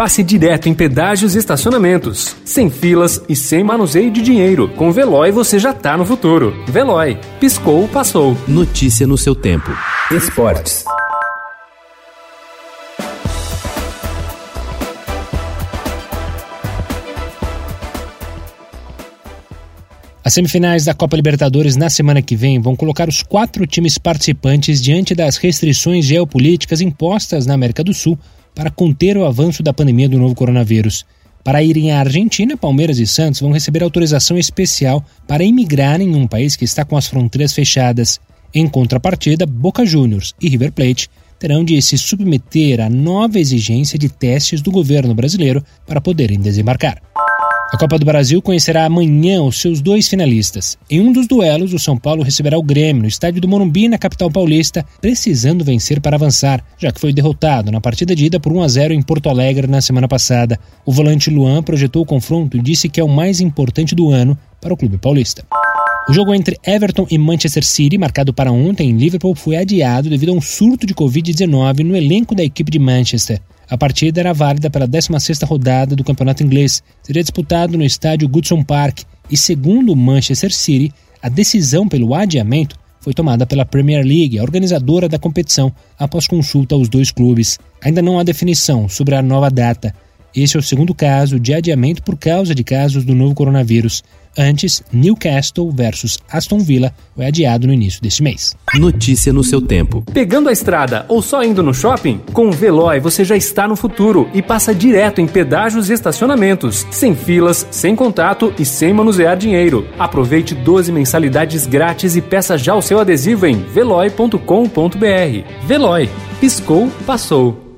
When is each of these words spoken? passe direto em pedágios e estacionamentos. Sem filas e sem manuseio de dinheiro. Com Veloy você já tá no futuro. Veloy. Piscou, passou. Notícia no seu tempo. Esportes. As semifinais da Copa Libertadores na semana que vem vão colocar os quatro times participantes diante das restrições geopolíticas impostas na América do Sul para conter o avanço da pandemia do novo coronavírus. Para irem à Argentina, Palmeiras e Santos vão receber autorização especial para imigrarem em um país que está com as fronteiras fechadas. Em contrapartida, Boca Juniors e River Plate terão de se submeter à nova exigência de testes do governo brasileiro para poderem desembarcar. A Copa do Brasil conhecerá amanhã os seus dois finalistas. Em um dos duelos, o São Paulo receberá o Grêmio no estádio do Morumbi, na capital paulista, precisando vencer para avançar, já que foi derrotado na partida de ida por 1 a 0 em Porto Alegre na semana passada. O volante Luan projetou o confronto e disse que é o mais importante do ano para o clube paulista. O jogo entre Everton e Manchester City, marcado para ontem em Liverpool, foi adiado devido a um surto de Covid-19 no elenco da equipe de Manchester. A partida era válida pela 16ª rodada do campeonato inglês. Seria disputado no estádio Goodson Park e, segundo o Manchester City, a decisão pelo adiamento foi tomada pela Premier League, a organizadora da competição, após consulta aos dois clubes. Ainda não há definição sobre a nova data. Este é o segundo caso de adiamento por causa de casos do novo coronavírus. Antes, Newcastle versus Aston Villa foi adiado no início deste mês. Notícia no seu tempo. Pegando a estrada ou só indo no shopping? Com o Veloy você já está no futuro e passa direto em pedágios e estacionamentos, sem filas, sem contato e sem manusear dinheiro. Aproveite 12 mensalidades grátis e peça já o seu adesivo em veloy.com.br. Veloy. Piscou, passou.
passe 0.00 0.22
direto 0.22 0.66
em 0.66 0.72
pedágios 0.72 1.34
e 1.34 1.38
estacionamentos. 1.38 2.34
Sem 2.42 2.70
filas 2.70 3.22
e 3.28 3.36
sem 3.36 3.62
manuseio 3.62 4.10
de 4.10 4.22
dinheiro. 4.22 4.66
Com 4.70 4.90
Veloy 4.90 5.30
você 5.30 5.58
já 5.58 5.74
tá 5.74 5.94
no 5.94 6.06
futuro. 6.06 6.54
Veloy. 6.66 7.18
Piscou, 7.38 7.86
passou. 7.86 8.34
Notícia 8.48 9.06
no 9.06 9.18
seu 9.18 9.34
tempo. 9.34 9.70
Esportes. 10.10 10.86
As 20.24 20.32
semifinais 20.32 20.86
da 20.86 20.94
Copa 20.94 21.14
Libertadores 21.14 21.76
na 21.76 21.90
semana 21.90 22.22
que 22.22 22.34
vem 22.34 22.58
vão 22.58 22.74
colocar 22.74 23.06
os 23.06 23.22
quatro 23.22 23.66
times 23.66 23.98
participantes 23.98 24.80
diante 24.80 25.14
das 25.14 25.36
restrições 25.36 26.06
geopolíticas 26.06 26.80
impostas 26.80 27.44
na 27.44 27.52
América 27.52 27.84
do 27.84 27.92
Sul 27.92 28.18
para 28.54 28.70
conter 28.70 29.16
o 29.16 29.24
avanço 29.24 29.62
da 29.62 29.72
pandemia 29.72 30.08
do 30.08 30.18
novo 30.18 30.34
coronavírus. 30.34 31.04
Para 31.42 31.62
irem 31.62 31.90
à 31.90 32.00
Argentina, 32.00 32.56
Palmeiras 32.56 32.98
e 32.98 33.06
Santos 33.06 33.40
vão 33.40 33.50
receber 33.50 33.82
autorização 33.82 34.36
especial 34.36 35.04
para 35.26 35.42
imigrarem 35.42 36.08
em 36.08 36.16
um 36.16 36.26
país 36.26 36.54
que 36.54 36.64
está 36.64 36.84
com 36.84 36.96
as 36.96 37.06
fronteiras 37.06 37.52
fechadas. 37.52 38.20
Em 38.52 38.68
contrapartida, 38.68 39.46
Boca 39.46 39.86
Juniors 39.86 40.34
e 40.40 40.48
River 40.48 40.72
Plate 40.72 41.08
terão 41.38 41.64
de 41.64 41.80
se 41.80 41.96
submeter 41.96 42.80
à 42.80 42.90
nova 42.90 43.38
exigência 43.38 43.98
de 43.98 44.10
testes 44.10 44.60
do 44.60 44.70
governo 44.70 45.14
brasileiro 45.14 45.64
para 45.86 46.00
poderem 46.00 46.38
desembarcar. 46.38 47.00
A 47.72 47.78
Copa 47.78 48.00
do 48.00 48.04
Brasil 48.04 48.42
conhecerá 48.42 48.84
amanhã 48.84 49.40
os 49.42 49.60
seus 49.60 49.80
dois 49.80 50.08
finalistas. 50.08 50.76
Em 50.90 51.00
um 51.00 51.12
dos 51.12 51.28
duelos, 51.28 51.72
o 51.72 51.78
São 51.78 51.96
Paulo 51.96 52.24
receberá 52.24 52.58
o 52.58 52.62
Grêmio 52.64 53.02
no 53.02 53.08
estádio 53.08 53.40
do 53.40 53.46
Morumbi, 53.46 53.88
na 53.88 53.96
capital 53.96 54.28
paulista, 54.28 54.84
precisando 55.00 55.64
vencer 55.64 56.00
para 56.00 56.16
avançar, 56.16 56.64
já 56.76 56.90
que 56.90 57.00
foi 57.00 57.12
derrotado 57.12 57.70
na 57.70 57.80
partida 57.80 58.12
de 58.12 58.24
ida 58.24 58.40
por 58.40 58.52
1 58.52 58.62
a 58.62 58.68
0 58.68 58.94
em 58.94 59.00
Porto 59.00 59.28
Alegre 59.28 59.68
na 59.68 59.80
semana 59.80 60.08
passada. 60.08 60.58
O 60.84 60.90
volante 60.90 61.30
Luan 61.30 61.62
projetou 61.62 62.02
o 62.02 62.06
confronto 62.06 62.56
e 62.56 62.60
disse 62.60 62.88
que 62.88 62.98
é 62.98 63.04
o 63.04 63.08
mais 63.08 63.40
importante 63.40 63.94
do 63.94 64.10
ano 64.10 64.36
para 64.60 64.74
o 64.74 64.76
clube 64.76 64.98
paulista. 64.98 65.44
O 66.08 66.12
jogo 66.12 66.34
entre 66.34 66.58
Everton 66.66 67.06
e 67.08 67.16
Manchester 67.16 67.64
City, 67.64 67.96
marcado 67.96 68.34
para 68.34 68.50
ontem 68.50 68.90
em 68.90 68.96
Liverpool, 68.96 69.36
foi 69.36 69.56
adiado 69.56 70.10
devido 70.10 70.30
a 70.30 70.34
um 70.34 70.40
surto 70.40 70.88
de 70.88 70.92
Covid-19 70.94 71.84
no 71.84 71.96
elenco 71.96 72.34
da 72.34 72.42
equipe 72.42 72.68
de 72.68 72.80
Manchester. 72.80 73.40
A 73.70 73.78
partida 73.78 74.20
era 74.20 74.34
válida 74.34 74.68
pela 74.68 74.88
16ª 74.88 75.46
rodada 75.46 75.94
do 75.94 76.02
campeonato 76.02 76.42
inglês. 76.42 76.82
Seria 77.02 77.22
disputado 77.22 77.78
no 77.78 77.84
estádio 77.84 78.28
Goodson 78.28 78.64
Park 78.64 79.02
e, 79.30 79.36
segundo 79.36 79.92
o 79.92 79.96
Manchester 79.96 80.52
City, 80.52 80.92
a 81.22 81.28
decisão 81.28 81.88
pelo 81.88 82.12
adiamento 82.12 82.76
foi 83.00 83.14
tomada 83.14 83.46
pela 83.46 83.64
Premier 83.64 84.04
League, 84.04 84.38
a 84.38 84.42
organizadora 84.42 85.08
da 85.08 85.18
competição, 85.18 85.72
após 85.98 86.26
consulta 86.26 86.74
aos 86.74 86.88
dois 86.88 87.10
clubes. 87.10 87.58
Ainda 87.82 88.02
não 88.02 88.18
há 88.18 88.22
definição 88.22 88.88
sobre 88.88 89.14
a 89.14 89.22
nova 89.22 89.50
data. 89.50 89.94
Este 90.34 90.56
é 90.56 90.60
o 90.60 90.62
segundo 90.62 90.94
caso 90.94 91.40
de 91.40 91.52
adiamento 91.52 92.02
por 92.02 92.16
causa 92.16 92.54
de 92.54 92.62
casos 92.62 93.04
do 93.04 93.14
novo 93.14 93.34
coronavírus. 93.34 94.02
Antes, 94.38 94.82
Newcastle 94.92 95.70
versus 95.72 96.18
Aston 96.30 96.60
Villa 96.60 96.94
foi 97.16 97.26
adiado 97.26 97.66
no 97.66 97.72
início 97.72 98.00
deste 98.00 98.22
mês. 98.22 98.56
Notícia 98.74 99.32
no 99.32 99.42
seu 99.42 99.60
tempo. 99.60 100.04
Pegando 100.12 100.48
a 100.48 100.52
estrada 100.52 101.04
ou 101.08 101.20
só 101.20 101.42
indo 101.42 101.62
no 101.62 101.74
shopping? 101.74 102.20
Com 102.32 102.48
o 102.48 102.52
Veloy 102.52 103.00
você 103.00 103.24
já 103.24 103.36
está 103.36 103.66
no 103.66 103.74
futuro 103.74 104.30
e 104.32 104.40
passa 104.40 104.74
direto 104.74 105.20
em 105.20 105.26
pedágios 105.26 105.90
e 105.90 105.94
estacionamentos, 105.94 106.86
sem 106.90 107.14
filas, 107.14 107.66
sem 107.70 107.96
contato 107.96 108.54
e 108.58 108.64
sem 108.64 108.92
manusear 108.92 109.36
dinheiro. 109.36 109.86
Aproveite 109.98 110.54
12 110.54 110.92
mensalidades 110.92 111.66
grátis 111.66 112.14
e 112.14 112.22
peça 112.22 112.56
já 112.56 112.74
o 112.74 112.82
seu 112.82 113.00
adesivo 113.00 113.46
em 113.46 113.56
veloy.com.br. 113.56 114.38
Veloy. 115.66 116.08
Piscou, 116.40 116.88
passou. 117.04 117.69